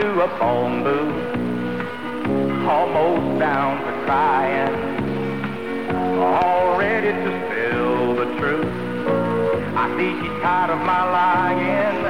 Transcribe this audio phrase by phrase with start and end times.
[0.00, 4.74] to a phone booth, almost down to crying,
[6.18, 8.74] all ready to spill the truth.
[9.76, 12.02] I see she's tired of my lying,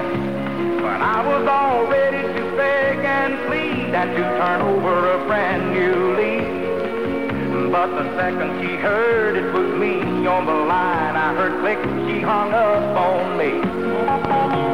[0.81, 5.75] but I was all ready to beg and plead and to turn over a brand
[5.75, 7.71] new leaf.
[7.71, 11.79] But the second she heard it was me on the line, I heard click,
[12.09, 14.74] she hung up on me.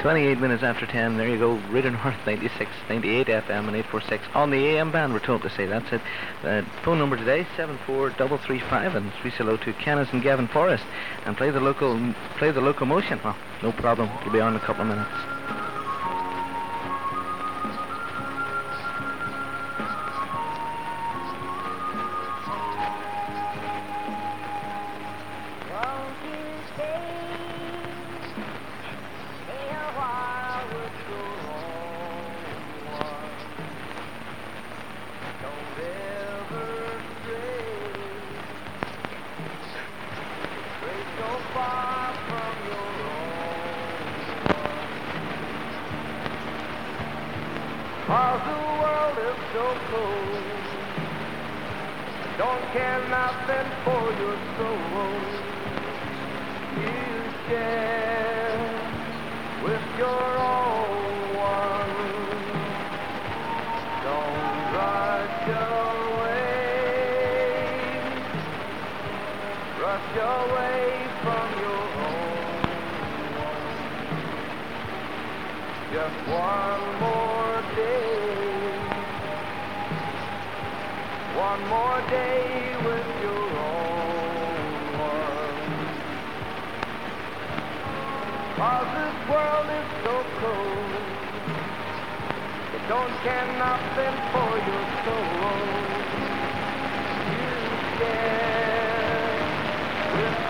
[0.00, 4.50] 28 minutes after 10, there you go, Radio North 96, 98 FM and 846 on
[4.50, 5.66] the AM band, we're told to say.
[5.66, 6.00] That's it.
[6.42, 10.84] Uh, phone number today, 74335, and three hello to Kenneth and Gavin Forrest.
[11.26, 13.20] And play the local, play the locomotion.
[13.22, 15.29] Well, no problem, you'll be on in a couple of minutes.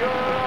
[0.01, 0.40] Good.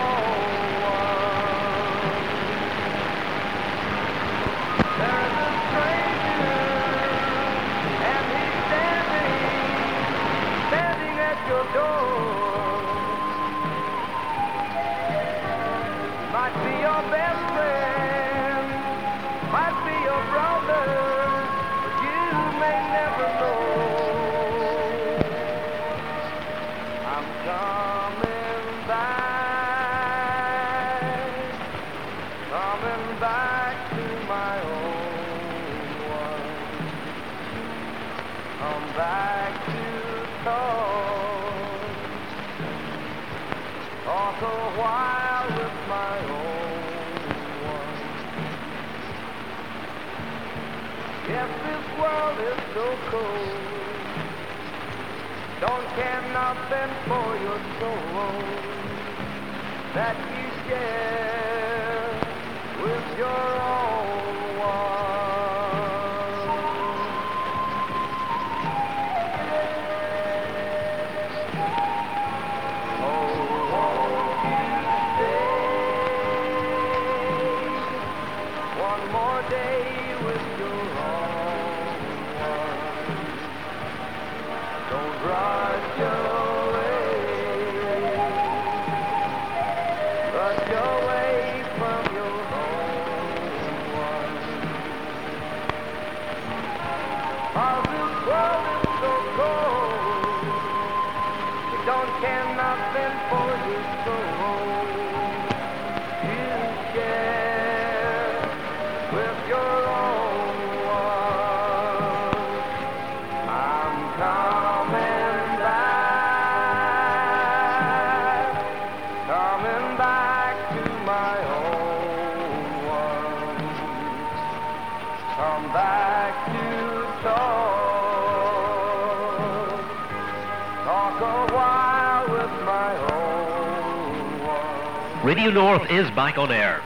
[135.43, 136.81] Radio North is back on air.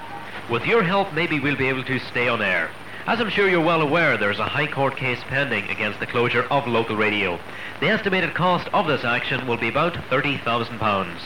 [0.49, 2.71] With your help, maybe we'll be able to stay on air.
[3.05, 6.41] As I'm sure you're well aware, there's a High Court case pending against the closure
[6.49, 7.39] of local radio.
[7.81, 11.19] The estimated cost of this action will be about £30,000.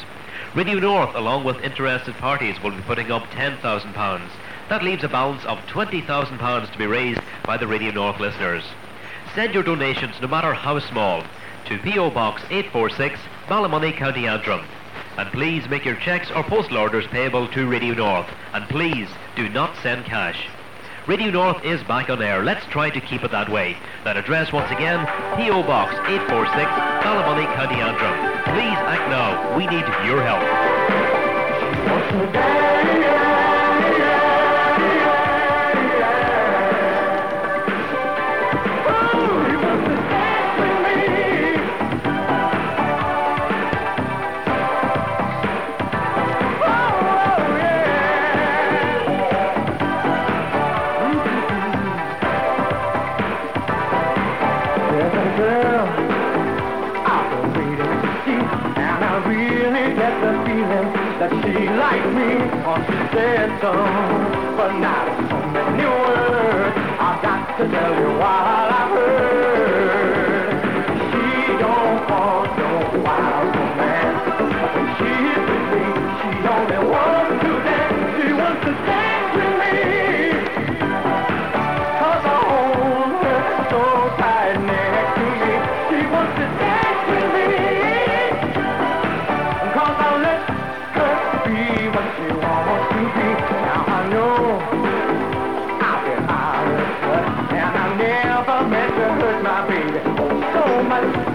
[0.56, 4.30] Radio North, along with interested parties, will be putting up £10,000.
[4.68, 8.66] That leaves a balance of £20,000 to be raised by the Radio North listeners.
[9.36, 11.24] Send your donations, no matter how small,
[11.68, 12.10] to P.O.
[12.10, 14.66] Box 846, Ballymoney, County Antrim.
[15.18, 18.28] And please make your checks or postal orders payable to Radio North.
[18.54, 20.48] And please do not send cash.
[21.08, 22.44] Radio North is back on air.
[22.44, 23.76] Let's try to keep it that way.
[24.04, 25.04] That address once again,
[25.36, 25.64] P.O.
[25.64, 26.70] Box 846,
[27.04, 28.14] Ballymoney, County Antrim.
[28.54, 29.58] Please act now.
[29.58, 30.46] We need your help.
[63.62, 63.72] So,
[64.58, 66.78] but not so many words.
[67.00, 68.71] I've got to tell you what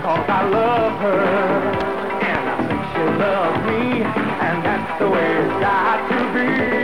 [0.02, 1.23] cause I love her.
[2.30, 4.02] And I think she loves me,
[4.46, 6.75] and that's the way it's got to be.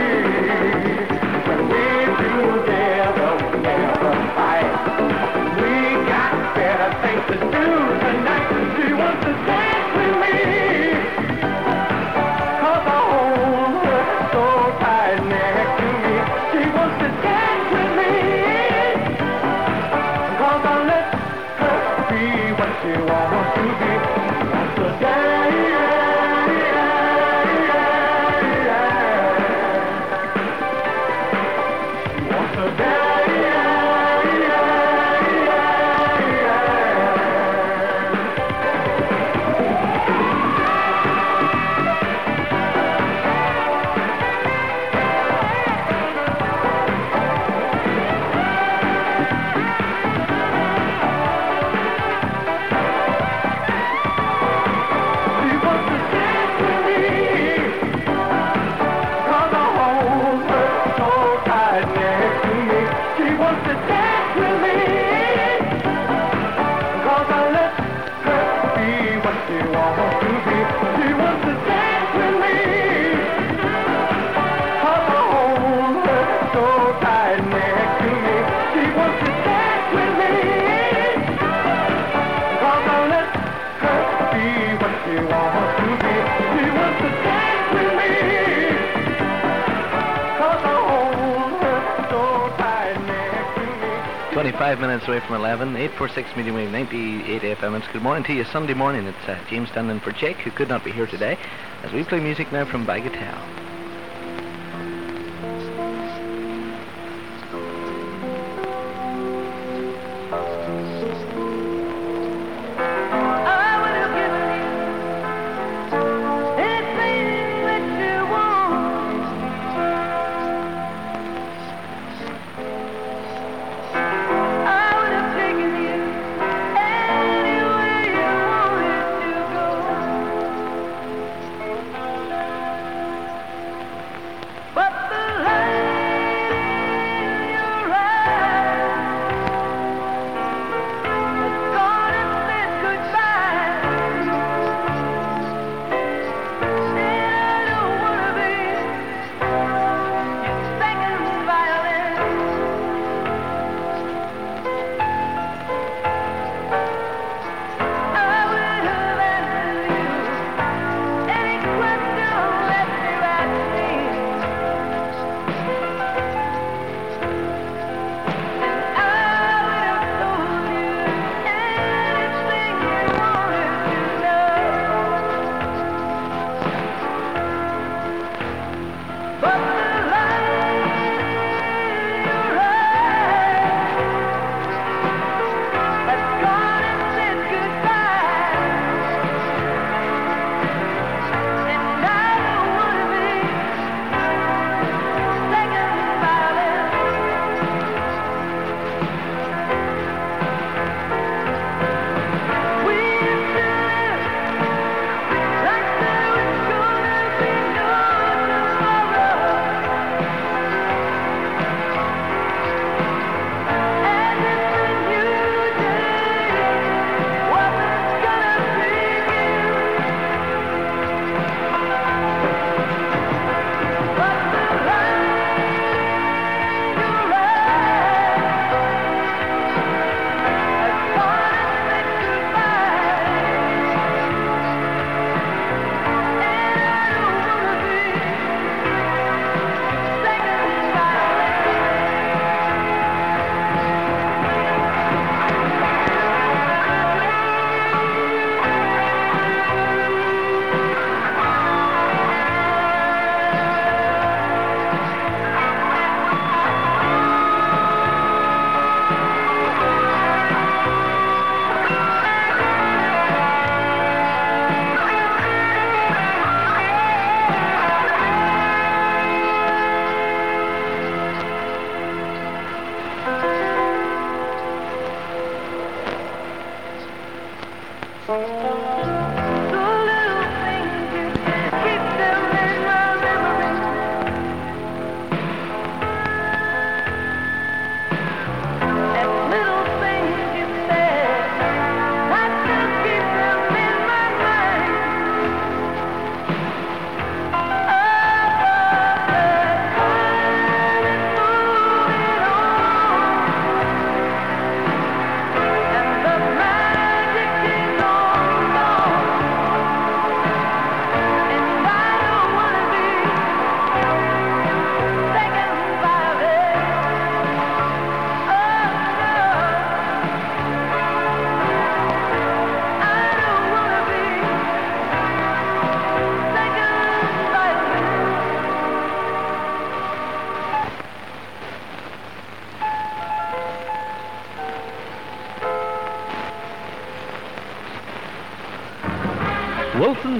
[94.63, 97.77] 25 minutes away from 11, 846 medium wave 98 FM.
[97.77, 98.45] It's good morning to you.
[98.45, 99.05] Sunday morning.
[99.07, 101.37] It's uh, James standing for Jake, who could not be here today,
[101.83, 103.52] as we play music now from Bagatelle.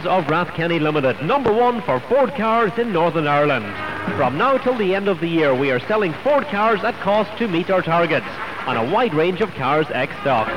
[0.06, 3.74] Of Rathkenny Limited, number one for Ford cars in Northern Ireland.
[4.18, 7.38] From now till the end of the year, we are selling Ford cars at cost
[7.38, 8.28] to meet our targets
[8.66, 10.50] on a wide range of cars ex stock.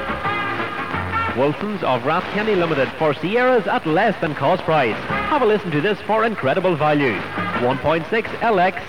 [1.36, 4.96] Wilson's of Rathkenny Limited for Sierras at less than cost price.
[5.28, 7.14] Have a listen to this for incredible value.
[7.60, 8.82] 1.6 LX,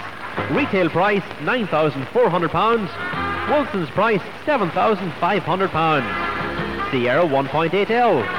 [0.55, 3.49] retail price £9,400.
[3.49, 6.91] Wilson's price £7,500.
[6.91, 8.36] Sierra 1.8L,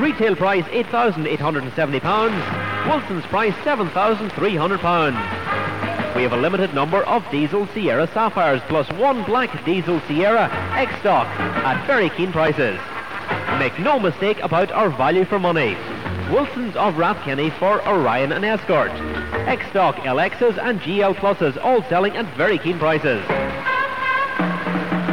[0.00, 2.88] Retail price £8,870.
[2.88, 6.16] Wilson's price £7,300.
[6.16, 10.98] We have a limited number of diesel Sierra Sapphires plus one black diesel Sierra X
[11.00, 12.78] stock at very keen prices.
[13.58, 15.76] Make no mistake about our value for money.
[16.30, 18.90] Wilson's of Rathkenny for Orion and Escort.
[19.46, 23.22] X stock LXs and GL Pluses all selling at very keen prices.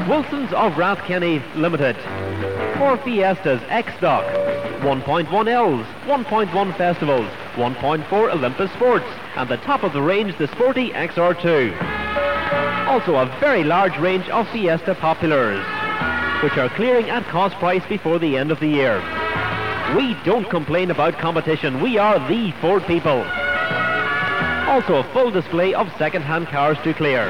[0.08, 1.98] Wilson's of Rathkenny Limited.
[2.80, 4.24] Four Fiestas X-Stock,
[4.80, 9.06] 1.1 L's, 1.1 Festivals, 1.4 Olympus Sports,
[9.36, 12.88] and the top of the range, the Sporty XR2.
[12.88, 15.64] Also a very large range of Fiesta Populars,
[16.42, 19.00] which are clearing at cost price before the end of the year.
[19.96, 21.82] We don't complain about competition.
[21.82, 23.26] We are the Ford people.
[24.70, 27.26] Also a full display of second-hand cars to clear.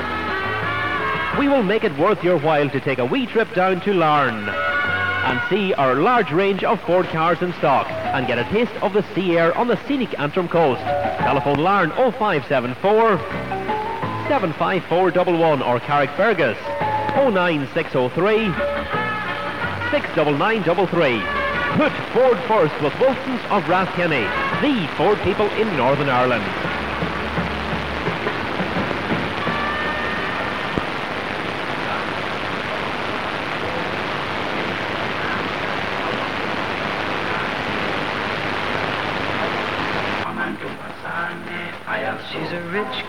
[1.40, 4.79] We will make it worth your while to take a wee trip down to Larne
[5.26, 8.94] and see our large range of Ford cars in stock and get a taste of
[8.94, 10.82] the sea air on the scenic Antrim coast.
[11.20, 13.18] Telephone Larne 0574
[14.30, 16.58] 75411 or Carrickfergus
[17.16, 18.38] 09603
[19.92, 21.40] 69933.
[21.78, 24.26] Put Ford first with Wilson's of Rathkenny,
[24.62, 26.46] the Ford people in Northern Ireland.
[42.32, 43.09] She's a rich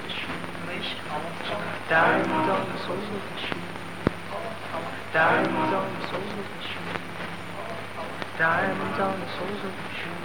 [1.91, 3.59] Diamonds on the soles of the shoe.
[5.11, 6.87] Diamonds on the soles of the shoe.
[8.37, 10.15] Diamonds on the soles of the shoe.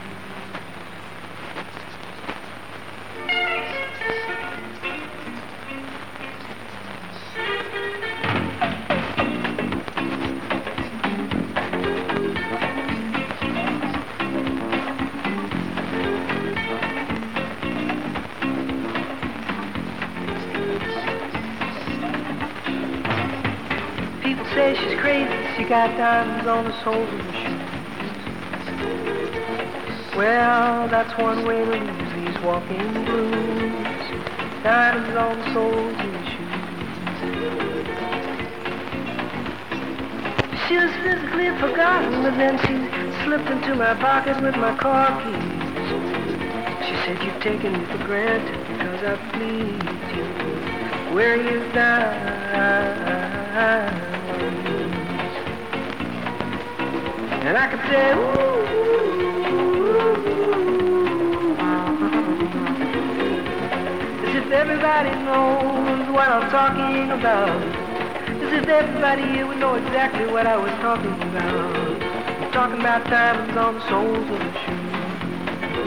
[24.56, 27.60] Say she's crazy, she got diamonds on the soles of her shoes.
[30.16, 33.34] Well, that's one way to lose these walking blues.
[34.62, 36.56] Diamonds on the soles of her shoes.
[40.66, 42.80] She was physically forgotten, but then she
[43.26, 45.52] slipped into my pocket with my car keys.
[46.88, 50.24] She said, you've taken me for granted because I pleased you.
[51.14, 52.56] Where you diamonds?
[57.46, 58.56] And I could say, ooh,
[64.46, 67.62] if everybody knows what I'm talking about.
[68.42, 72.02] As if everybody here would know exactly what I was talking about.
[72.42, 75.85] I'm talking about diamonds on the soles of the shoes.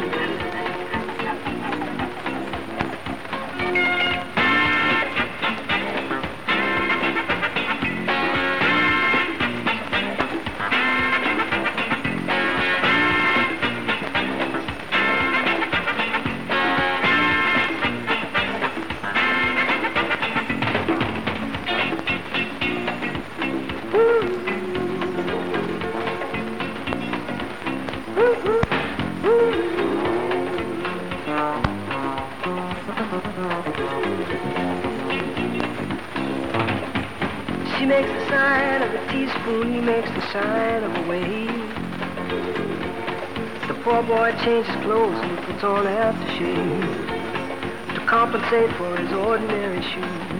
[46.39, 50.39] To compensate for his ordinary shoes.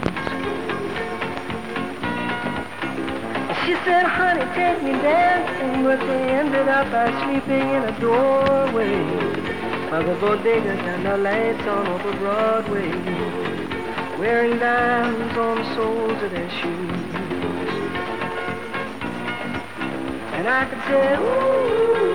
[3.66, 9.50] She said, honey, take me dancing, but they ended up by sleeping in a doorway
[9.92, 12.92] by the bodega and the lights on over Broadway,
[14.18, 16.90] wearing diamonds on the soles of their shoes.
[20.34, 22.09] And I could say, ooh,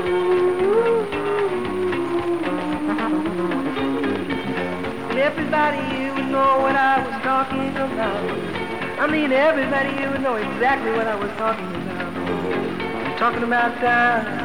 [5.25, 9.01] everybody here would know what I was talking about.
[9.01, 12.13] I mean, everybody here would know exactly what I was talking about.
[12.15, 14.45] I'm talking about time.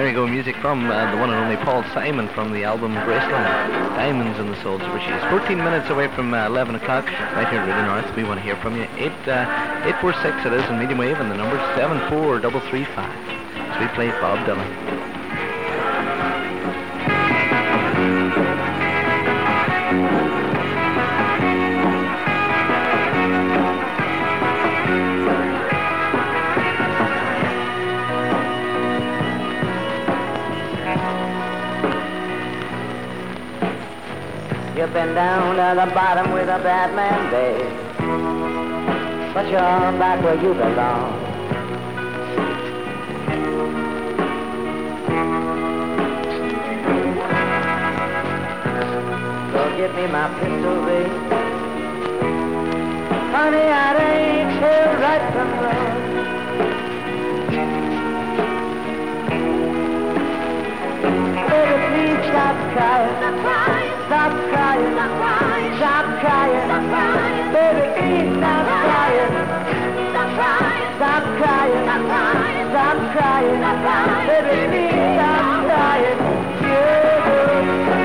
[0.00, 2.94] There you go, music from uh, the one and only Paul Simon from the album
[2.94, 3.68] Graceland,
[4.00, 5.22] Diamonds in the Soles of Her Shoes.
[5.28, 8.16] 14 minutes away from uh, 11 o'clock, right here at Radio North.
[8.16, 8.88] We want to hear from you.
[8.96, 13.76] 8, uh, 846 it is in medium wave, and the number 74335.
[13.76, 14.89] So we play Bob Dylan.
[35.20, 37.30] Down to the bottom with a bad man.
[39.34, 39.60] But you're
[40.00, 41.12] back where you belong.
[49.52, 51.12] So give me my pistol, babe.
[53.34, 55.98] Honey, I ain't here right from wrong.
[61.50, 63.14] Baby, please stop crying.
[64.06, 64.49] Stop crying.
[65.18, 65.72] Crying.
[65.78, 66.62] Stop crying.
[66.66, 67.52] Stop crying.
[67.54, 69.32] Baby, please stop crying.
[70.10, 70.90] Stop crying.
[70.96, 71.80] Stop crying.
[71.84, 72.66] Stop crying.
[72.70, 73.56] Stop crying.
[73.60, 74.26] Stop crying.
[74.28, 76.18] Baby, please stop crying.
[76.62, 77.99] Yeah.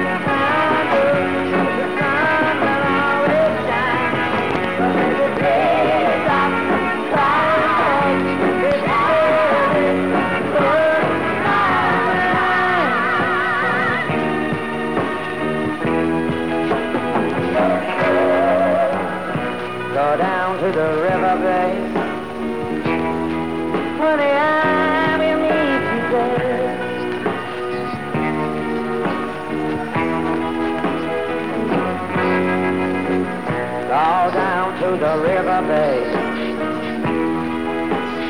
[35.15, 36.07] The river, babe.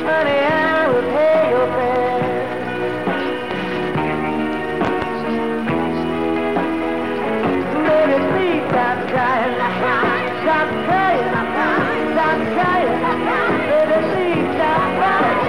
[0.06, 2.24] Honey, I will pay your fare.
[7.86, 8.64] Baby, please.
[8.70, 9.54] Stop crying.
[10.44, 11.26] Stop crying.
[12.14, 12.94] Stop crying.
[13.72, 15.42] Baby, please stop crying.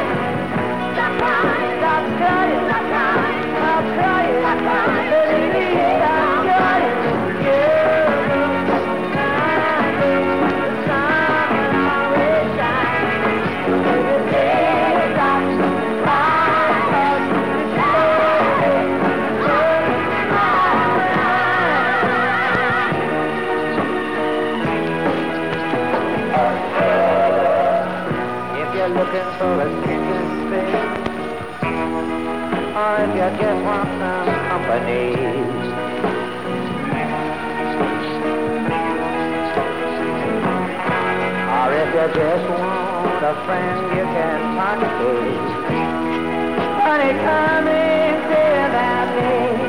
[0.95, 1.73] Stop crying.
[1.81, 2.61] Stop crying.
[2.67, 2.85] Stop
[3.97, 4.35] crying.
[4.41, 4.96] Stop crying.
[29.57, 31.07] Looking for a sinking
[32.77, 35.17] or if you just want some company.
[41.57, 45.11] Or if you just want a friend you can talk to.
[46.85, 49.66] Honey, come and say about me.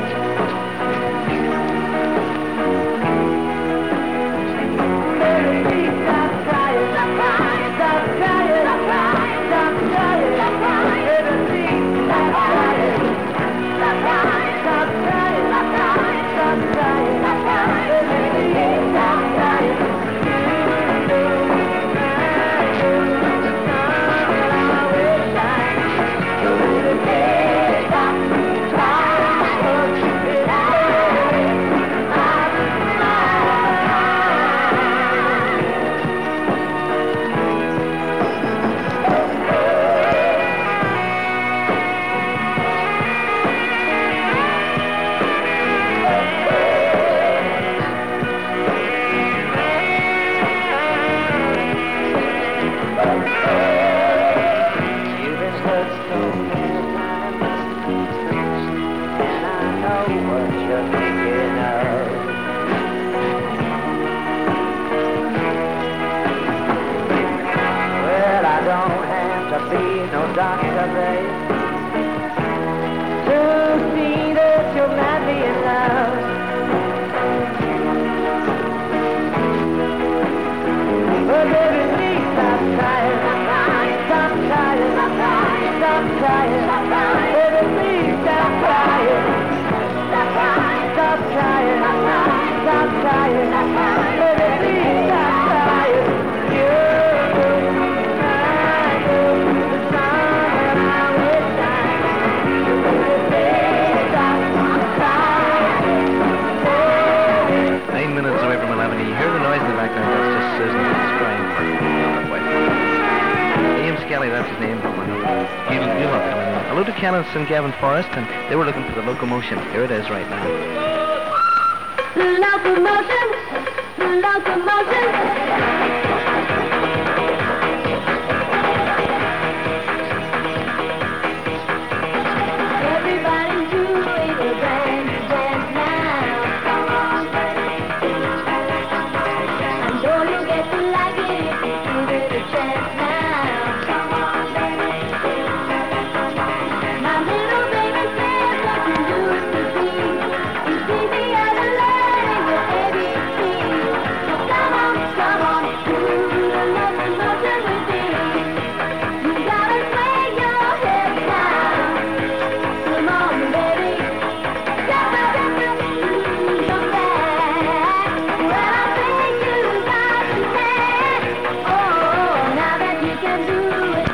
[117.46, 119.58] Gavin Forrest, and they were looking for the locomotion.
[119.70, 120.57] Here it is right now.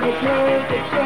[0.07, 1.04] It, let's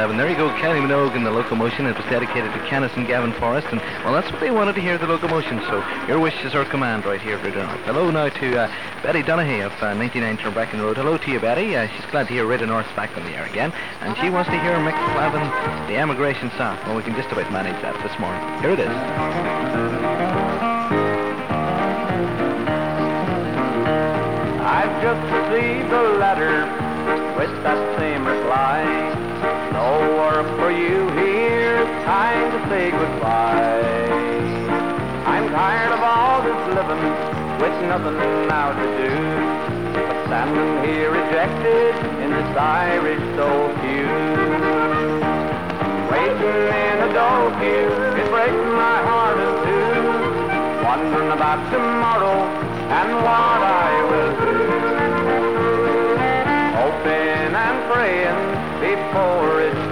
[0.00, 0.16] 11.
[0.16, 1.84] There you go, Kylie Minogue and the locomotion.
[1.84, 4.80] It was dedicated to Kenneth and Gavin Forrest, and well, that's what they wanted to
[4.80, 5.60] hear, the locomotion.
[5.68, 7.80] So your wish is our command right here, North.
[7.84, 10.96] Hello now to uh, Betty Donaghy of uh, 99 Turnbracken Road.
[10.96, 11.76] Hello to you, Betty.
[11.76, 14.48] Uh, she's glad to hear Radio North's back on the air again, and she wants
[14.48, 15.44] to hear Mick Flavin,
[15.92, 16.78] the emigration song.
[16.86, 18.40] Well, we can just about manage that this morning.
[18.62, 18.88] Here it is.
[24.64, 26.64] I've just received a letter
[27.36, 29.29] with that same reply.
[30.70, 33.82] For you here, it's time to say goodbye.
[35.26, 37.10] I'm tired of all this living
[37.58, 39.10] with nothing now to do.
[39.98, 44.14] But standing here rejected in this Irish soul queue.
[46.06, 50.06] Waiting in a door queue, it breaks my heart in two.
[50.86, 52.46] Wondering about tomorrow
[52.94, 54.54] and what I will do.
[56.78, 58.38] Hoping and praying
[58.78, 59.89] before it's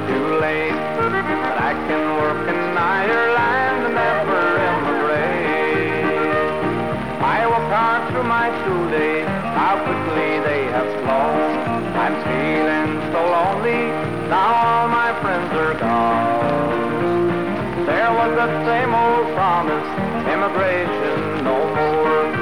[9.84, 11.50] quickly they have flown.
[11.98, 13.82] I'm feeling so lonely,
[14.28, 17.86] now all my friends are gone.
[17.86, 19.88] There was the same old promise,
[20.28, 22.32] immigration no more.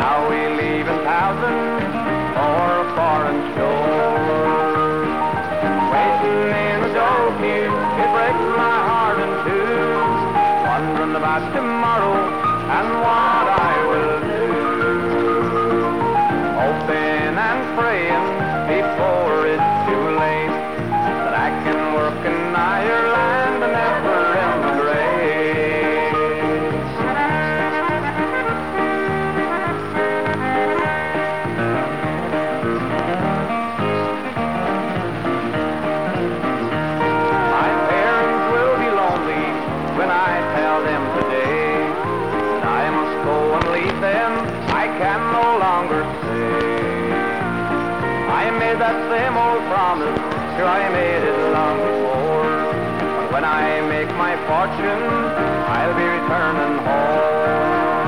[0.00, 1.82] Now we leave in thousands
[2.36, 5.04] for a foreign shore.
[5.94, 9.78] Waiting in the door queue, it breaks my heart in two.
[10.70, 12.16] Wondering about tomorrow
[12.76, 13.52] and what I
[13.90, 14.13] will
[50.66, 52.72] I made it long before.
[53.20, 55.04] But when I make my fortune,
[55.68, 58.04] I'll be returning home.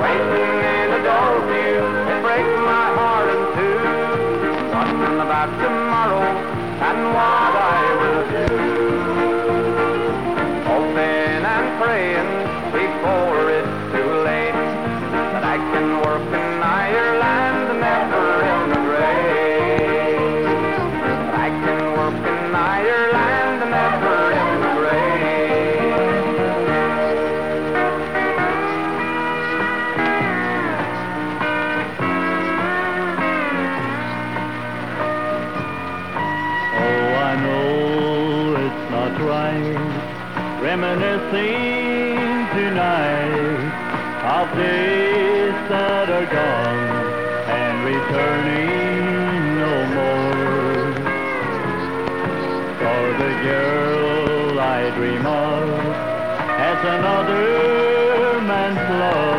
[0.00, 3.78] Waiting in a dull field, it breaks my heart in two.
[4.72, 6.24] Wondering about tomorrow
[6.88, 7.43] and what
[42.54, 42.94] Tonight
[44.22, 46.78] of days that are gone
[47.50, 50.94] and returning no more.
[52.78, 55.68] For the girl I dream of
[56.62, 59.33] has another man's love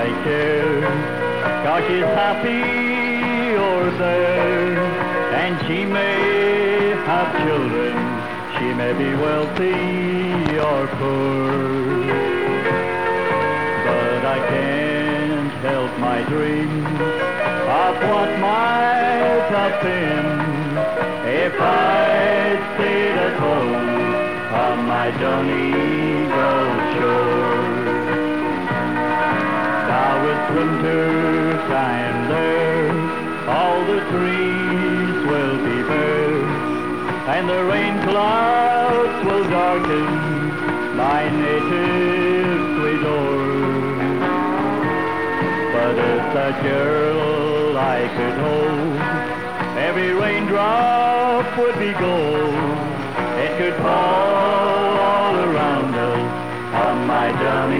[0.00, 0.80] I care?
[1.62, 4.78] Cause she's happy or there,
[5.42, 7.94] and she may have children.
[8.56, 12.06] She may be wealthy or poor.
[13.84, 16.86] But I can't help my dream
[17.84, 20.28] of what might have been
[21.44, 24.14] if I'd stayed at home
[24.64, 27.39] on my Donegal shore.
[30.54, 32.90] Winter time there,
[33.48, 36.44] all the trees will be bare,
[37.34, 42.30] and the rain clouds will darken my native
[42.80, 43.38] Ecuador.
[45.72, 48.96] But if that girl I could hold,
[49.78, 52.78] every raindrop would be gold.
[53.44, 57.79] It could fall all around us on my Donegal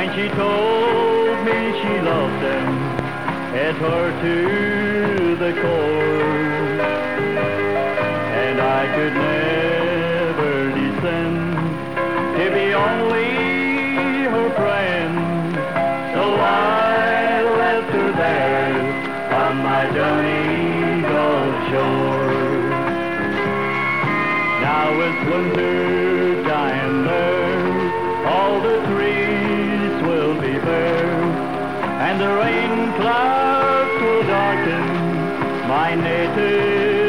[0.00, 2.68] when she told me she loved him,
[3.54, 6.80] it hurt to the core.
[8.42, 11.38] And I could never descend
[12.38, 13.30] to be only
[14.34, 15.54] her friend.
[16.14, 18.80] So I left her there
[19.44, 22.32] on my Donegal shore.
[24.62, 26.09] Now it's winter
[30.68, 34.86] and the rain clouds will darken
[35.68, 37.00] my native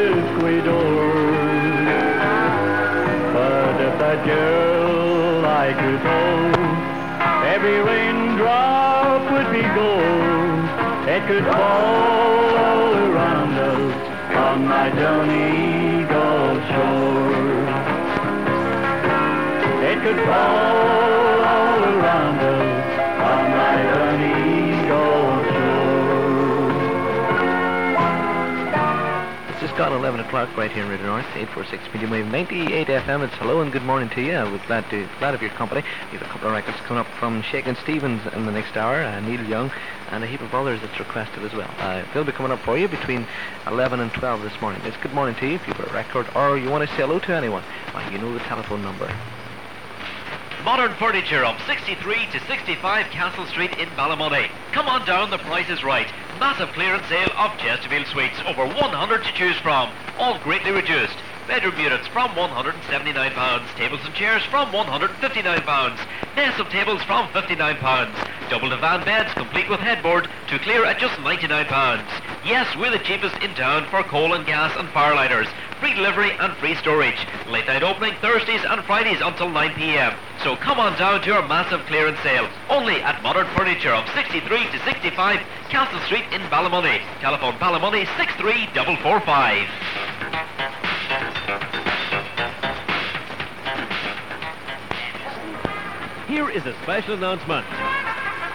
[0.42, 1.12] Ecuador.
[3.32, 6.56] But if that girl I could hold,
[7.54, 10.64] every raindrop would be gold.
[11.08, 17.62] It could fall all around us on my Donegal shore.
[19.90, 21.01] It could fall
[29.72, 33.24] just gone 11 o'clock right here in Radio North, 846 medium wave 98 FM.
[33.24, 34.32] It's hello and good morning to you.
[34.32, 35.82] We're glad to glad of your company.
[36.10, 38.96] We have a couple of records coming up from Shakin' Stevens in the next hour,
[38.96, 39.72] uh, Neil Young,
[40.10, 41.70] and a heap of others that's requested as well.
[41.78, 43.26] Uh, they'll be coming up for you between
[43.66, 44.82] 11 and 12 this morning.
[44.84, 47.02] It's good morning to you if you've got a record or you want to say
[47.02, 47.64] hello to anyone.
[47.94, 49.10] Well, you know the telephone number.
[50.64, 54.48] Modern furniture of 63 to 65 Castle Street in Ballymoney.
[54.70, 56.06] Come on down, the price is right.
[56.38, 58.38] Massive clearance sale of Chesterfield Suites.
[58.46, 59.90] Over 100 to choose from.
[60.18, 61.16] All greatly reduced.
[61.48, 63.74] Bedroom units from £179.
[63.74, 66.06] Tables and chairs from £159.
[66.36, 68.48] Nest of tables from £59.
[68.48, 71.66] Double divan beds complete with headboard to clear at just £99.
[72.46, 75.48] Yes, we're the cheapest in town for coal and gas and firelighters.
[75.82, 77.26] Free delivery and free storage.
[77.48, 80.16] Late night opening Thursdays and Fridays until 9pm.
[80.44, 82.48] So come on down to our massive clearance sale.
[82.70, 87.02] Only at Modern Furniture of 63 to 65 Castle Street in Ballymoney.
[87.18, 89.66] Telephone Ballymoney 63445.
[96.28, 97.66] Here is a special announcement.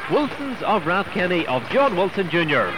[0.10, 2.72] Wilson's of Rathkenny of John Wilson Jr.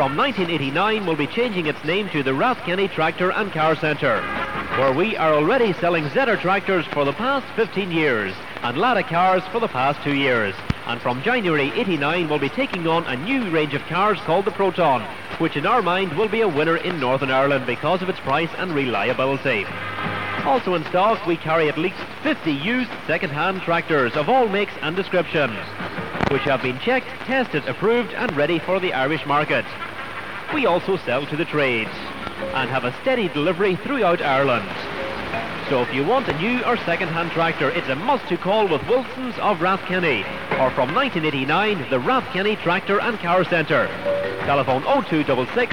[0.00, 4.22] from 1989 will be changing its name to the Rathkenny Tractor and Car Centre,
[4.78, 9.42] where we are already selling Zetor tractors for the past 15 years and Lada cars
[9.52, 10.54] for the past two years.
[10.86, 14.52] And from January 89 we'll be taking on a new range of cars called the
[14.52, 15.02] Proton,
[15.36, 18.48] which in our mind will be a winner in Northern Ireland because of its price
[18.56, 19.66] and reliability.
[20.46, 24.96] Also in stock, we carry at least 50 used second-hand tractors of all makes and
[24.96, 25.58] descriptions,
[26.30, 29.66] which have been checked, tested, approved and ready for the Irish market.
[30.52, 31.90] We also sell to the trades
[32.54, 34.68] and have a steady delivery throughout Ireland.
[35.68, 38.84] So if you want a new or second-hand tractor, it's a must to call with
[38.88, 40.24] Wilson's of Rathkenny
[40.58, 43.86] or from 1989, the Rathkenny Tractor and Car Centre.
[44.44, 45.72] Telephone 0266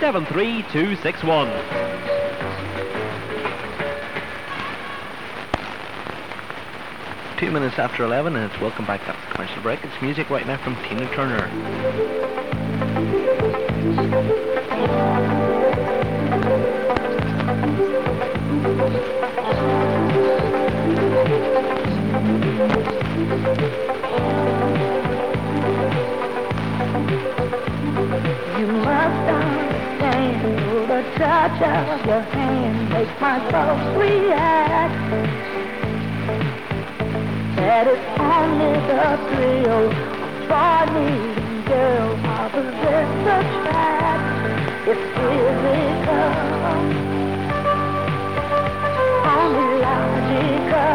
[0.00, 1.48] 73261.
[7.38, 9.84] Two minutes after 11, and it's welcome back after commercial break.
[9.84, 12.25] It's music right now from Tina Turner.
[13.86, 13.92] You
[28.66, 30.34] must understand
[30.88, 32.22] the touch of your
[41.68, 42.22] react.
[42.22, 44.24] That is only the girl attract.
[44.88, 46.30] It's physical,
[49.26, 50.94] only logical.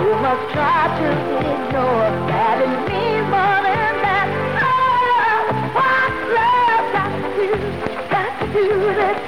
[0.00, 1.08] You must try to
[1.38, 4.28] ignore that it means more than that.
[4.62, 5.44] Oh,
[5.76, 7.50] what love got to do,
[8.10, 9.18] got to do with it?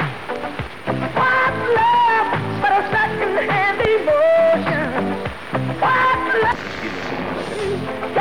[1.14, 2.28] What love
[2.60, 4.90] but a second-hand emotion?
[5.80, 6.71] What love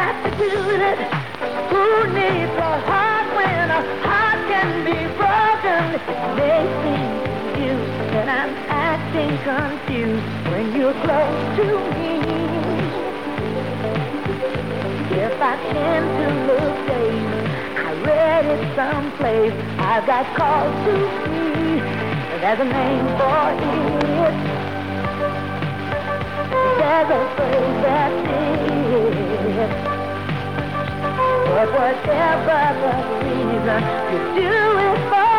[0.02, 1.00] got to do with it?
[1.72, 1.86] Who
[2.18, 5.84] needs a heart when a heart can be broken?
[6.40, 7.14] They seem
[7.62, 7.76] you
[8.14, 8.54] that I'm
[8.90, 12.14] acting confused when you're close to me.
[15.26, 17.50] If I tend to look dazed,
[17.86, 19.54] I read it someplace.
[19.78, 20.96] I've got cause to
[21.26, 21.78] see.
[22.42, 24.61] There's a name for it.
[26.92, 27.08] Phrase
[27.84, 29.72] that's it.
[31.48, 32.92] But whatever the
[33.24, 33.82] reason,
[34.12, 35.31] you do it for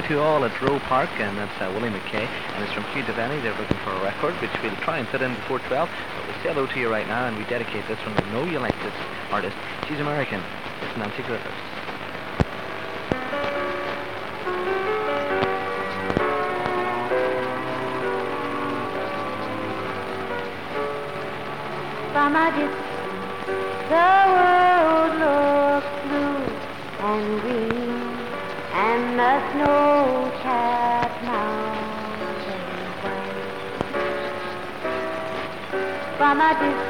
[0.00, 3.04] now to all at Roe Park, and that's uh, Willie McKay, and it's from Hugh
[3.04, 3.40] Devaney.
[3.42, 5.70] They're looking for a record, which we'll try and fit in before 12.
[5.70, 8.16] But we'll say hello to you right now, and we dedicate this one.
[8.16, 8.94] We know you like this
[9.30, 9.54] artist.
[9.86, 10.42] She's American.
[10.82, 11.54] It's Nanci Griffiths.
[22.12, 22.84] From a distance,
[23.94, 26.50] the world looks blue
[26.98, 27.73] and green
[29.16, 32.44] the snow-capped mountains
[33.02, 33.44] white.
[36.18, 36.83] From a distance,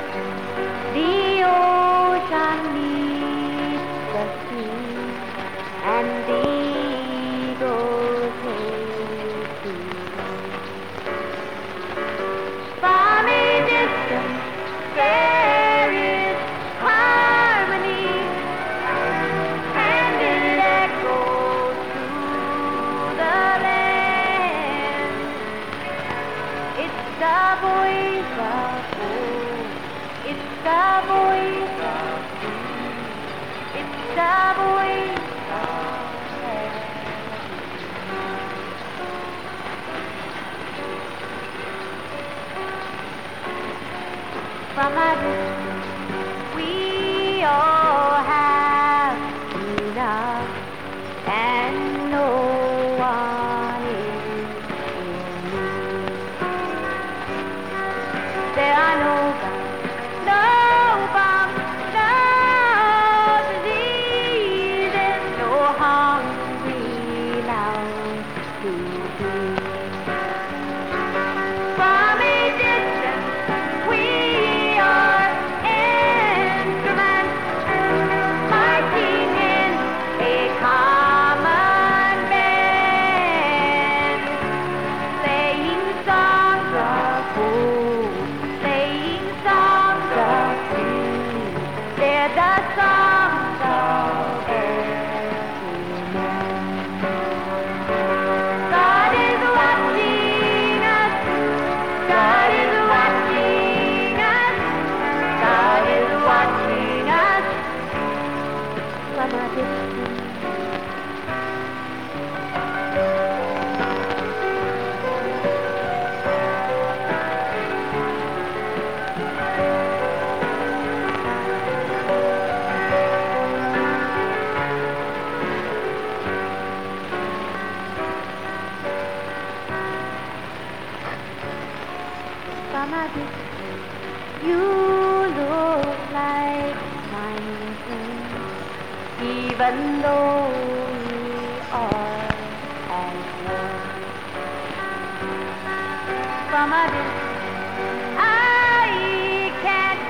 [146.54, 150.04] From a distance, I can't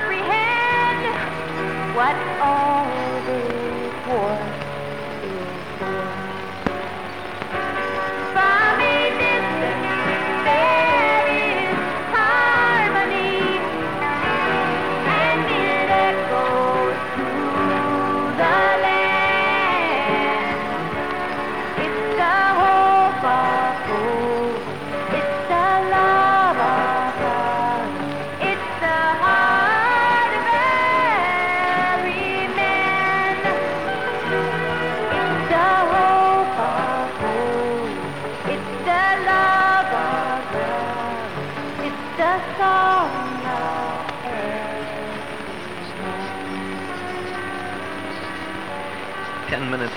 [0.00, 1.04] comprehend
[1.94, 2.16] what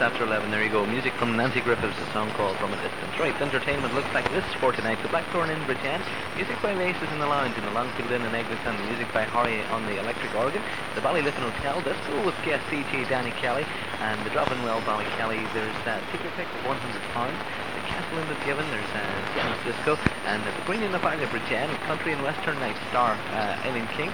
[0.01, 0.81] after 11, there you go.
[0.85, 3.13] Music from Nanci Griffiths, a song called From a Distance.
[3.21, 4.97] Right, entertainment looks like this for tonight.
[5.05, 6.01] The Blackthorn in Bridgend,
[6.35, 9.61] music by Laces in the Lounge in the Longfield Inn in Eglinton, music by Harry
[9.69, 10.61] on the electric organ.
[10.97, 13.61] The Ballyliffin Hotel, that's cool with guest DJ Danny Kelly,
[14.01, 16.81] and the Dropping Well Ballykelly, there's uh, ticket pick of £100.
[16.81, 19.05] The Castle in the Given, there's uh,
[19.37, 23.13] Janis Disco, and the Green in the Valley of Bridgend, Country and Western Night Star,
[23.37, 24.09] uh, Eileen King,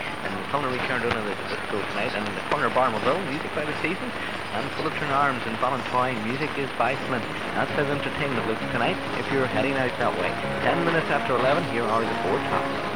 [0.53, 4.13] and the Culinary the Disco tonight, and the Corner Bar Mobile, music by the Seasons,
[4.53, 7.25] and Fullerton Arms and Ballintoy, music is by Flint.
[7.55, 10.29] That's how the entertainment looks tonight if you're heading out that way.
[10.63, 12.87] Ten minutes after 11, here are the four tops.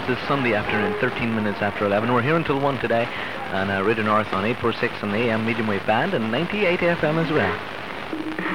[0.00, 2.12] Four this Sunday afternoon, 13 minutes after 11.
[2.12, 3.04] We're here until 1 today,
[3.52, 7.24] and uh, Radio North on 846 on the AM medium wave band and 98 FM
[7.24, 8.49] as well.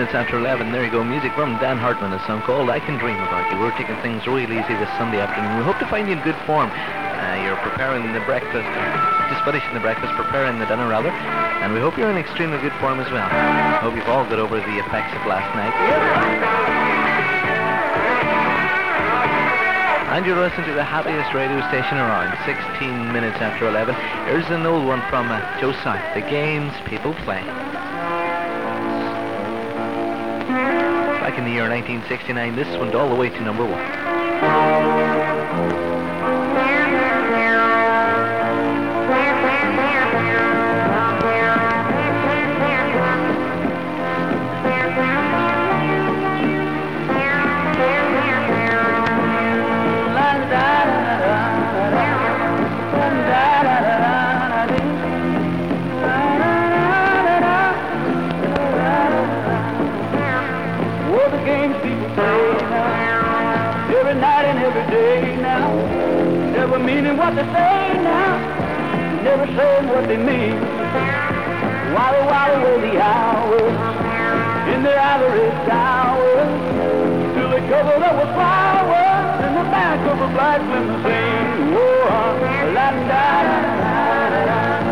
[0.00, 1.04] Minutes after 11, there you go.
[1.04, 3.60] Music from Dan Hartman, a song called I Can Dream About You.
[3.60, 5.60] We're taking things real easy this Sunday afternoon.
[5.60, 6.72] We hope to find you in good form.
[6.72, 8.64] Uh, you're preparing the breakfast,
[9.28, 12.72] just finishing the breakfast, preparing the dinner rather, and we hope you're in extremely good
[12.80, 13.28] form as well.
[13.84, 15.76] Hope you've all got over the effects of last night.
[20.16, 23.92] And you're listening to the happiest radio station around, 16 minutes after 11.
[24.32, 27.44] Here's an old one from uh, Joe South, The Games People Play.
[31.30, 33.78] Back in the year 1969, this went all the way to number one.
[66.90, 68.34] Meaning what they say now,
[69.22, 70.58] never saying what they mean.
[71.94, 73.78] While while away the hours
[74.74, 76.50] in their ivory towers,
[77.34, 81.78] till they covered up with flowers in the back of a black limousine.
[81.78, 82.02] Oh,
[82.74, 84.90] la da da da da da da.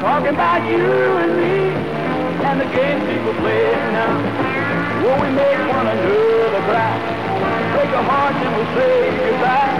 [0.00, 0.88] Talking about you
[1.22, 1.56] and me
[2.48, 4.16] and the games people play now.
[5.02, 7.19] Will we make one another cry?
[8.00, 9.76] Our hearts and we'll say goodbye.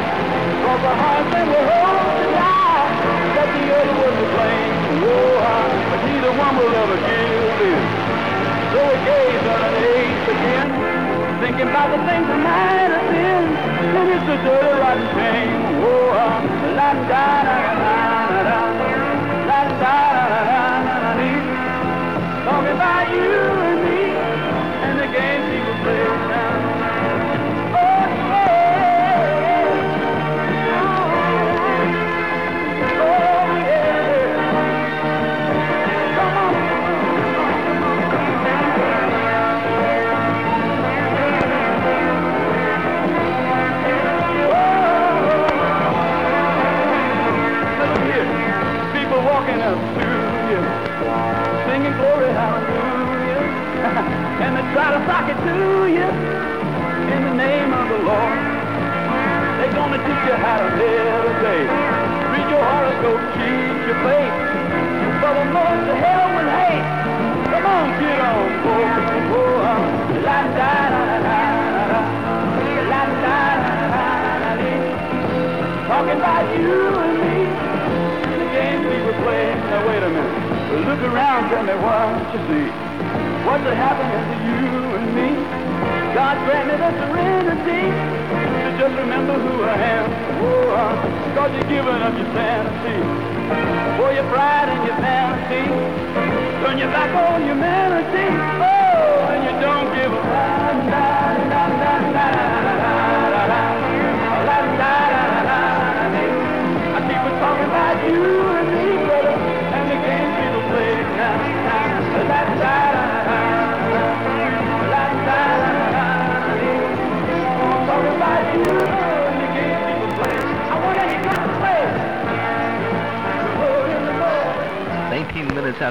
[0.60, 2.92] Cross our hearts and we'll hold to die.
[3.32, 4.76] That the other was to blame.
[5.08, 5.40] Oh,
[5.88, 7.80] but neither one will ever give in.
[8.76, 10.68] So we gaze on an ace again,
[11.40, 13.56] thinking about the things that might have been.
[13.56, 15.80] And it's a dirty rotten shame.
[15.80, 16.12] Oh,
[16.76, 18.04] la da da da
[18.36, 18.60] da da.
[19.48, 21.24] La da da da da da da.
[22.44, 23.49] Talking about you and me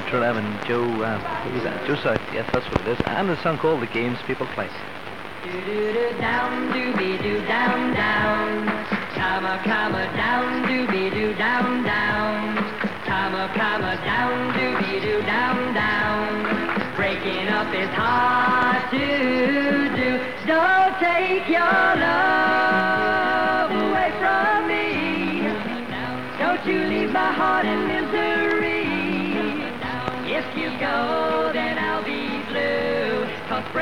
[0.00, 1.86] minutes after 11, Joe, uh, who was that?
[1.86, 3.00] Joe South, yes, that's what it is.
[3.06, 4.68] And the song called The Games People Play.
[5.44, 8.66] Do do do down dooby doo down down.
[9.16, 12.56] Comma comma down dooby doo down down.
[13.04, 16.96] Comma comma down dooby doo down down.
[16.96, 19.06] Breaking up is hard to
[19.96, 20.20] do.
[20.46, 25.40] Don't take your love away from me.
[26.38, 27.99] Don't you leave my heart in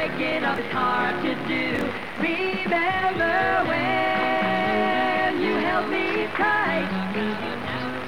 [0.09, 1.93] Breaking up is hard to do.
[2.19, 6.89] Remember when you held me tight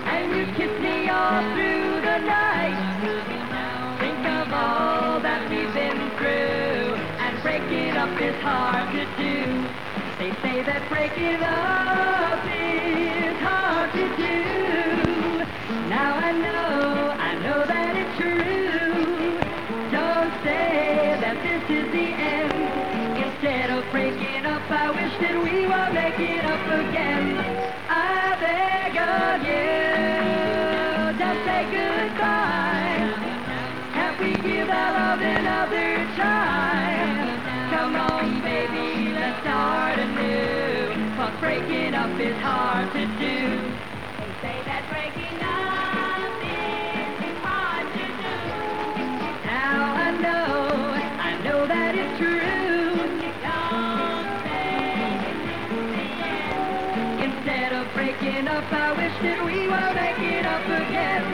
[0.07, 2.78] and you kissed me all through the night.
[4.01, 9.68] Think of all that we've been through, and breaking up is hard to do.
[10.18, 14.59] They say that breaking up is hard to do.
[26.21, 27.39] Making up again.
[27.89, 33.01] I beg of you, don't say goodbye.
[33.95, 37.39] Can't we give our love another try?
[37.71, 41.16] Come on, baby, let's start anew.
[41.16, 43.79] Cause breaking up is hard to do.
[44.18, 45.89] They say that breaking up
[58.61, 61.24] up, I wish that we were making up again.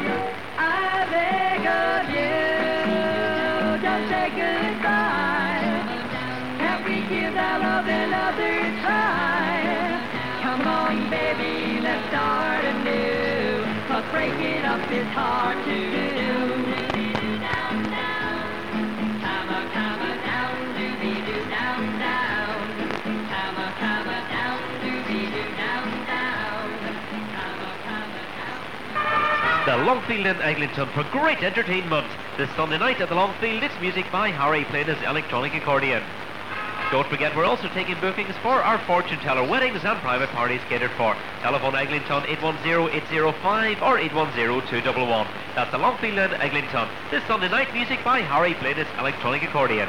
[0.59, 5.67] I beg of you, don't say goodbye.
[6.61, 10.39] Can't we give our love another try?
[10.43, 13.65] Come on, baby, let's start anew.
[13.89, 16.16] Cause breaking up is hard to do.
[29.87, 32.09] Longfield in Eglinton for great entertainment.
[32.37, 36.03] This Sunday night at the Longfield, it's music by Harry playing his electronic accordion.
[36.91, 40.91] Don't forget, we're also taking bookings for our fortune teller weddings and private parties catered
[40.99, 41.15] for.
[41.41, 45.29] Telephone Eglinton 810-805 or 810-211.
[45.55, 46.89] That's the Longfield in Eglinton.
[47.13, 49.89] This Sunday night, music by Harry playing his electronic accordion.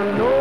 [0.00, 0.39] No.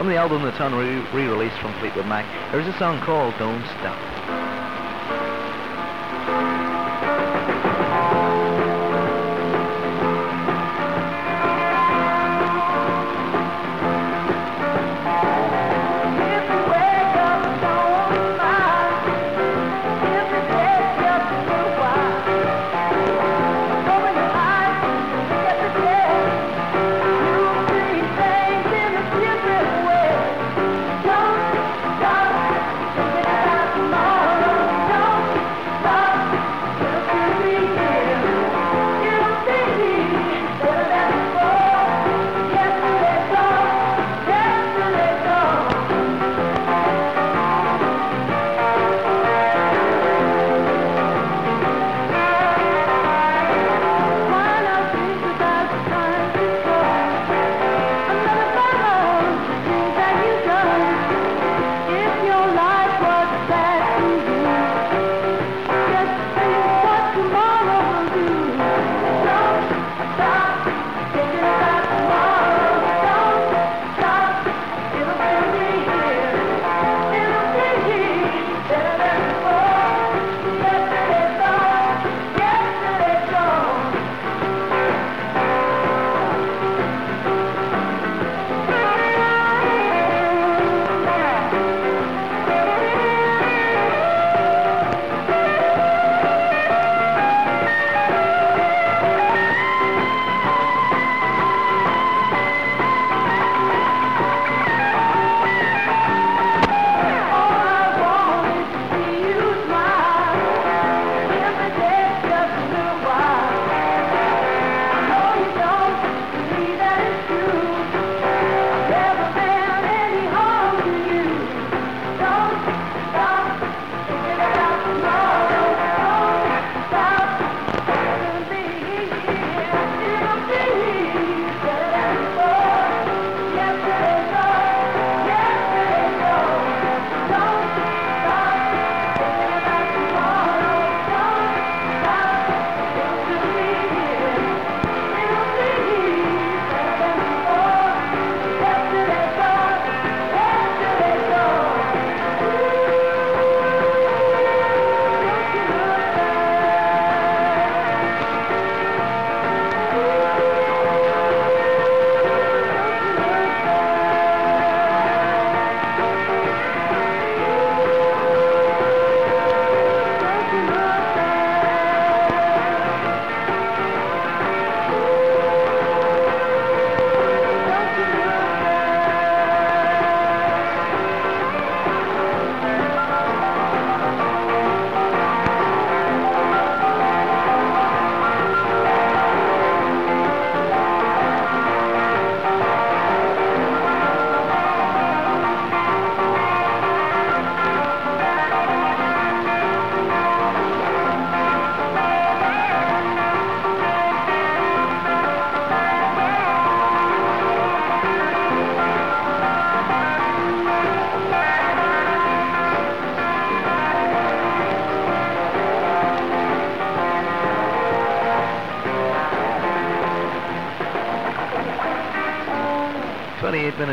[0.00, 3.66] From the album that's on re- re-release from Fleetwood Mac, there's a song called Don't
[3.78, 4.19] Stop.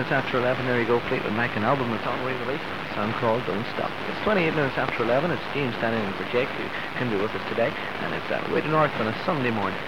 [0.10, 0.66] Minutes after 11.
[0.66, 2.62] There you go, Fleetwood Mac, an album that's on re-release.
[2.62, 3.92] A song called Don't Stop.
[4.08, 5.32] It's 28 minutes after 11.
[5.32, 6.64] It's James standing in for Jake, who
[6.96, 7.68] can be with us today.
[7.68, 9.80] And it's uh, way to north on a Sunday morning.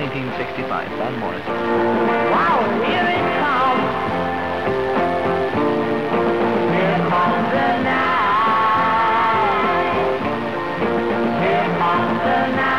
[0.00, 1.52] 1965, Van Morrison.
[2.32, 3.84] Wow, here it comes.
[7.52, 8.24] The night.
[11.76, 12.75] Comes the night.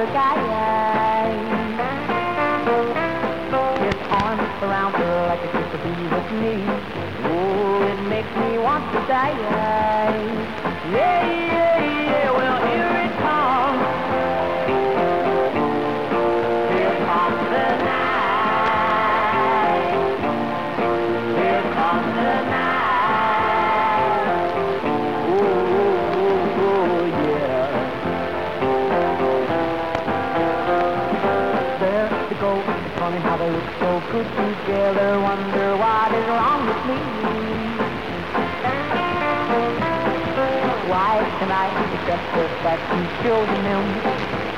[0.00, 0.39] Another guy.
[42.60, 43.08] The fact you
[43.46, 44.00] them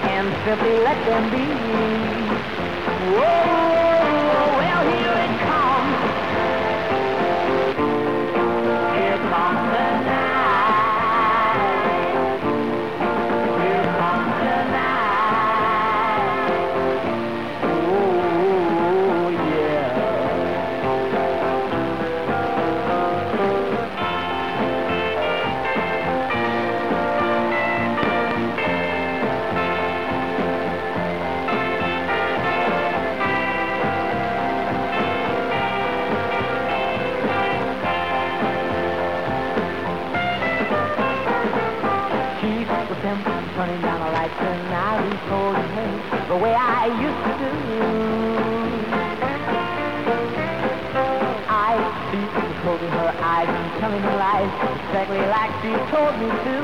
[0.03, 1.46] and simply let them be.
[3.14, 3.61] Whoa,
[44.43, 47.53] and I holding her the way I used to do.
[51.49, 51.72] I
[52.11, 53.49] her closing her eyes
[53.80, 54.51] telling me lies
[54.86, 56.57] exactly like she told me to.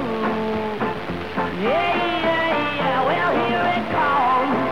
[1.63, 4.68] Yeah, yeah, yeah, well here it comes.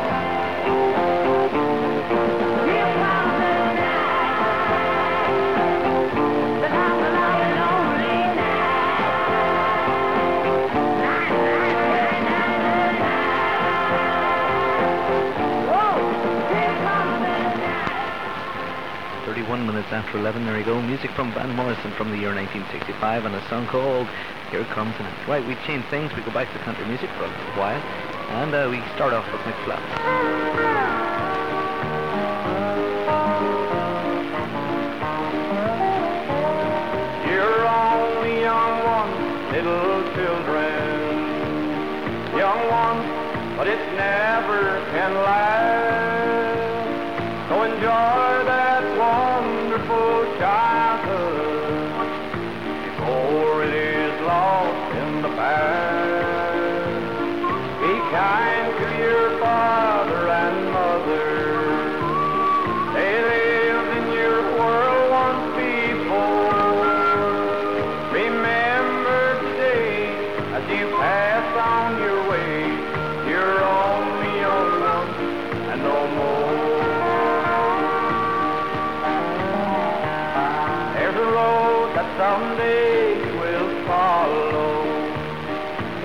[19.47, 20.45] 21 minutes after 11.
[20.45, 20.83] There we go.
[20.83, 24.09] Music from Van Morrison from the year 1965 and a song called
[24.51, 26.11] Here Comes an Right, we change things.
[26.17, 27.81] We go back to country music for a little while.
[28.43, 29.55] And uh, we start off with Mick
[39.55, 41.07] little children,
[42.35, 43.07] young ones,
[43.57, 45.46] but it never can last.
[82.17, 84.85] Someday will follow.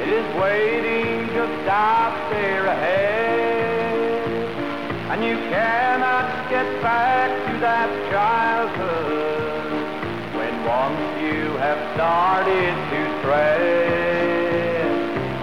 [0.01, 4.21] It is waiting just out there ahead.
[5.11, 9.71] And you cannot get back to that childhood
[10.35, 14.91] when once you have started to tread.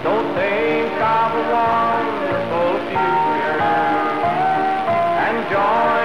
[0.05, 3.61] So think of a wonderful future
[5.25, 5.98] and join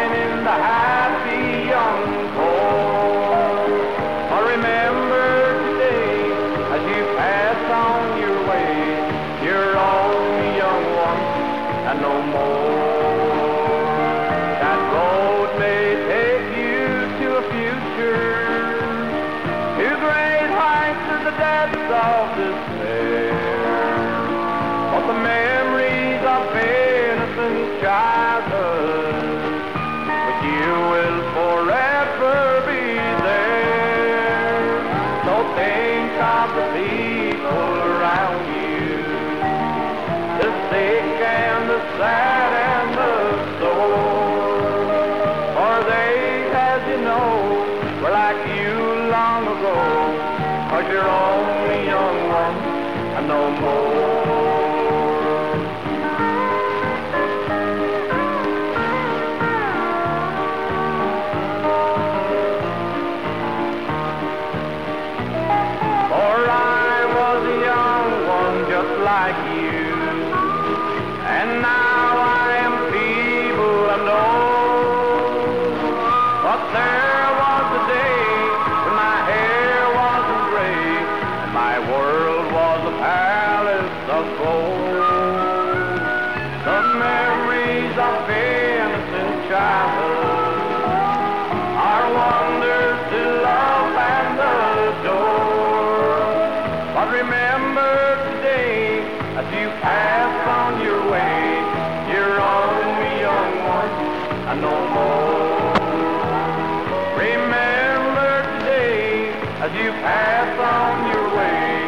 [109.75, 111.81] you pass on your way,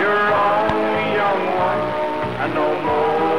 [0.00, 1.94] you're only young once
[2.42, 3.38] and no more.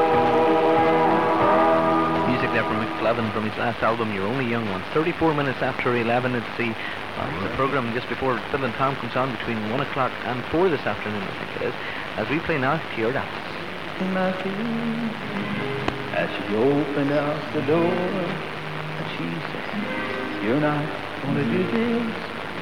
[2.30, 3.00] Music there from McFly.
[3.00, 4.86] 11 from his last album, You're Only Young Ones.
[4.94, 9.16] 34 minutes after 11, it's the, uh, the program just before Phil and Tom comes
[9.16, 11.74] on between 1 o'clock and 4 this afternoon, I think it is,
[12.18, 13.12] as we play now T.R.
[13.12, 13.30] Dallas.
[14.14, 15.40] my feet
[16.14, 20.86] as she opened up the door and she said, You're not
[21.24, 22.16] gonna do this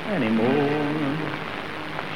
[0.10, 1.07] anymore.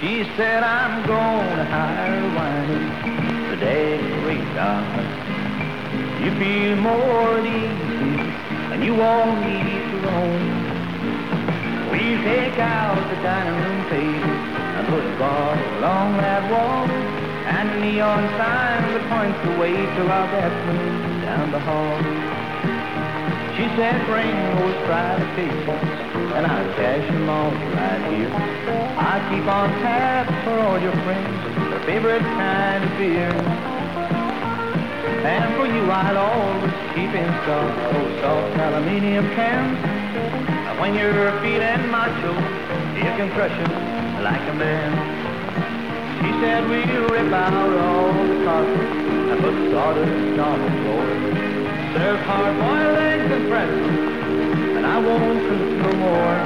[0.02, 6.24] She said, I'm gonna hire a wine to decorate our house.
[6.24, 11.92] You feel more at ease and you won't need to roam.
[11.92, 14.32] We take out the dining room table
[14.74, 20.02] and put a bar along that wall and neon sign that points the way to
[20.10, 22.41] our bathroom down the hall.
[23.62, 24.74] She said, bring those
[25.38, 25.70] pictures
[26.34, 28.34] and I'll cash them all right here.
[28.98, 33.30] I keep on tap for all your friends, their favorite kind of beer.
[35.30, 39.78] And for you I'll always keep in stock those soft aluminium cans.
[39.78, 41.14] And when you're
[41.46, 42.34] feeling macho,
[42.98, 44.90] you can crush them like a man.
[46.18, 48.82] She said we'll rip out all the carpet
[49.30, 51.51] and put sawdust on the floor.
[51.94, 53.90] Serve hard-boiled eggs and pretzels,
[54.78, 56.38] and I won't cook no more.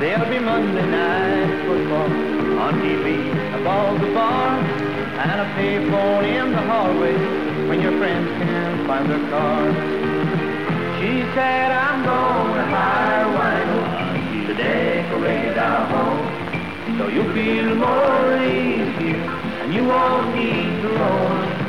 [0.00, 2.10] There'll be Monday night football
[2.58, 3.30] on TV
[3.60, 7.14] above the bar, and a payphone in the hallway
[7.68, 9.72] when your friends can't find their car.
[10.98, 19.14] She said I'm gonna hire wine to decorate our home, so you'll feel more here,
[19.62, 21.59] and you won't need to roam.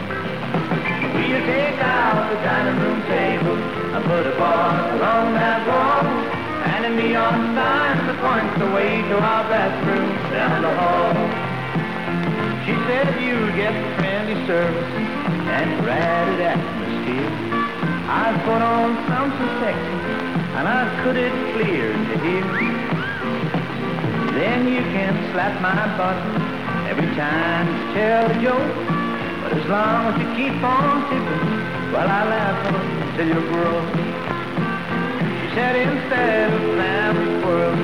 [1.32, 6.84] We'll take out the dining room table and put a bar along that wall and
[6.84, 11.16] a neon sign that points the way to our bathroom down the hall.
[12.68, 14.92] She said if you get friendly service
[15.56, 17.32] and ratted atmosphere.
[18.12, 20.00] I put on something sexy
[20.60, 22.44] and I cut it clear to hear.
[24.36, 26.36] Then you can slap my button
[26.92, 29.01] every time you tell a joke.
[29.52, 33.84] As long as you keep on tipping, well, I laugh until you grow.
[35.40, 37.76] She said instead of family squirrel,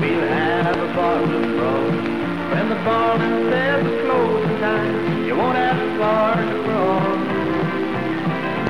[0.00, 1.92] we'll have a bottle of grog.
[2.52, 7.16] When the barman says it's closing time, you won't have far to crawl.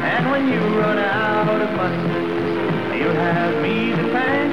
[0.03, 4.53] And when you run out of money, you'll have me to thank.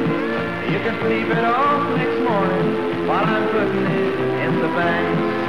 [0.69, 5.48] You can sleep it off next morning while I'm putting it in the bank.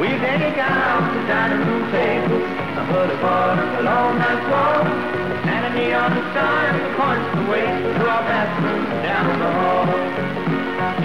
[0.00, 4.86] We take out the dining room table and put a bar along that wall,
[5.46, 9.86] and a neon sign points the way to our bathroom down the hall.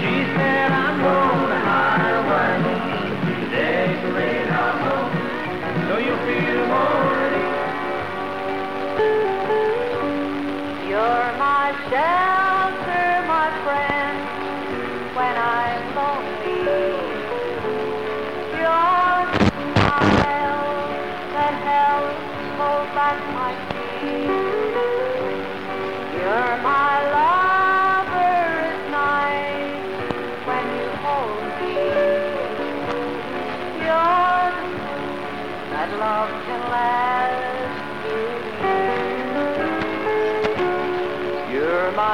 [0.00, 1.99] She said I'm going to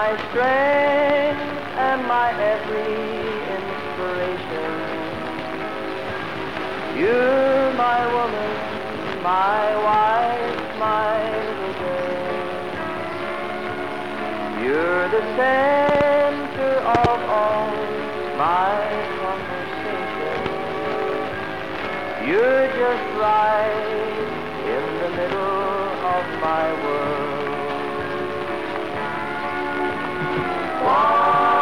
[0.06, 1.43] my strength
[1.78, 2.94] and my every
[3.56, 4.73] inspiration.
[7.01, 8.52] You're my woman,
[9.23, 11.18] my wife, my
[11.81, 12.36] girl.
[14.64, 17.70] You're the center of all
[18.36, 18.77] my
[19.23, 19.65] conversation.
[22.26, 24.26] You're just right
[24.66, 27.46] in the middle of my world.
[30.82, 31.55] One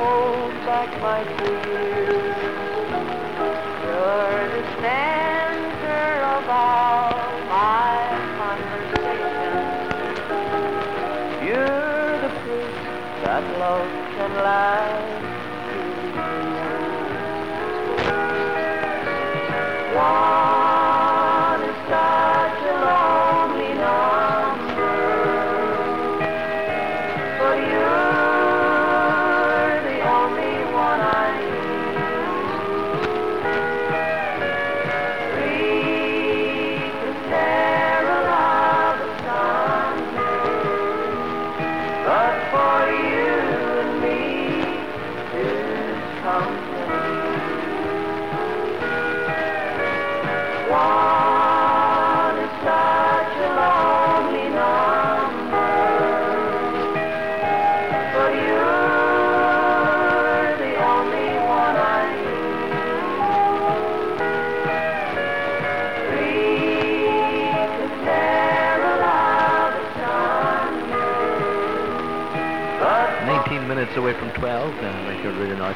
[0.00, 2.36] hold back my tears.
[3.84, 7.12] You're the center of all
[7.52, 7.96] my
[8.40, 9.74] conversations.
[11.46, 12.74] You're the proof
[13.24, 15.28] that love can last.
[19.94, 20.59] Wow.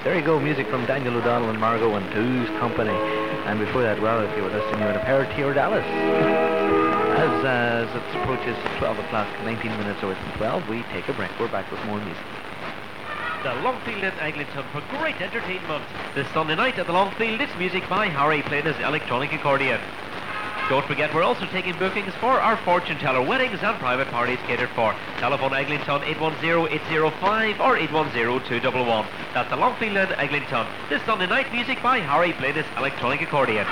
[0.05, 2.93] There you go, music from Daniel O'Donnell and Margo and Two's Company.
[3.49, 5.55] And before that, well, if you were listening, you would have heard T.R.
[5.55, 5.83] Dallas.
[5.83, 11.31] As, uh, as it approaches 12 o'clock, 19 minutes over 12, we take a break.
[11.41, 12.23] We're back with more music
[13.45, 15.85] the Longfield in Eglinton for great entertainment.
[16.15, 19.79] This Sunday night at the Longfield, it's music by Harry playing his electronic accordion.
[20.71, 24.71] Don't forget, we're also taking bookings for our fortune teller weddings and private parties catered
[24.71, 24.95] for.
[25.19, 29.07] Telephone Eglinton 810-805 or 810-211.
[29.35, 30.67] That's the Longfield in Eglinton.
[30.89, 33.67] This Sunday night music by Harry Bladis Electronic Accordion.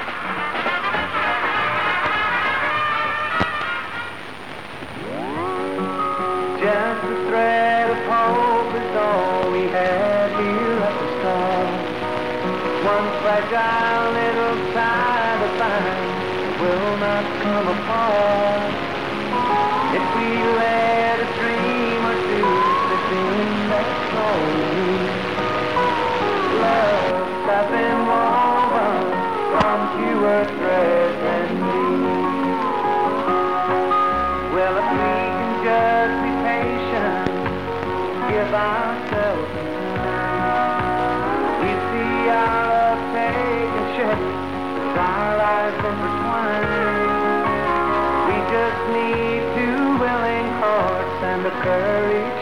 [51.62, 52.41] courage.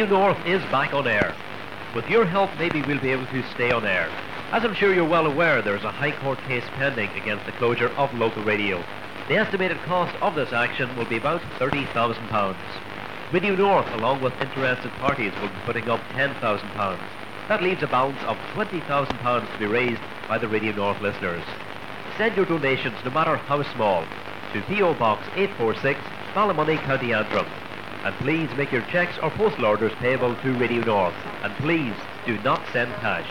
[0.00, 1.34] Radio North is back on air.
[1.94, 4.08] With your help, maybe we'll be able to stay on air.
[4.50, 7.52] As I'm sure you're well aware, there is a High Court case pending against the
[7.52, 8.82] closure of local radio.
[9.28, 12.56] The estimated cost of this action will be about £30,000.
[13.30, 16.98] Radio North, along with interested parties, will be putting up £10,000.
[17.48, 21.44] That leaves a balance of £20,000 to be raised by the Radio North listeners.
[22.16, 24.06] Send your donations, no matter how small,
[24.54, 26.00] to PO Box 846,
[26.32, 27.44] Ballymoney, County Antrim.
[28.04, 31.14] And please make your checks or postal orders payable to Radio North.
[31.42, 31.94] And please
[32.24, 33.28] do not send cash.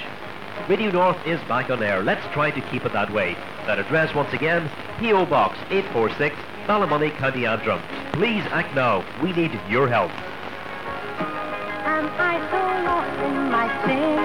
[0.70, 2.04] Radio North is back on air.
[2.04, 3.36] Let's try to keep it that way.
[3.66, 4.70] That address once again,
[5.00, 5.26] P.O.
[5.26, 6.36] Box 846,
[6.68, 7.82] Ballymoney, County Antrim.
[8.14, 9.04] Please act now.
[9.24, 10.12] We need your help.
[11.86, 14.20] Am I so lost in my sin?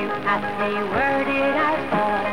[0.00, 2.25] You ask me where did I fall?